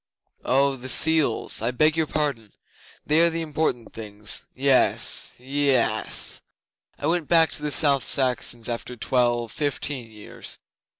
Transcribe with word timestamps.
'Oh, 0.43 0.77
the 0.77 0.89
seals! 0.89 1.61
I 1.61 1.69
beg 1.69 1.95
your 1.95 2.07
pardon. 2.07 2.53
They 3.05 3.21
are 3.21 3.29
the 3.29 3.43
important 3.43 3.93
things. 3.93 4.47
Yes 4.55 5.29
yess! 5.37 6.41
I 6.97 7.05
went 7.05 7.27
back 7.27 7.51
to 7.51 7.61
the 7.61 7.69
South 7.69 8.03
Saxons 8.07 8.67
after 8.67 8.95
twelve 8.95 9.51
fifteen 9.51 10.09
years. 10.09 10.57